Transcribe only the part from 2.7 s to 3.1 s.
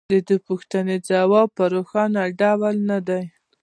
نه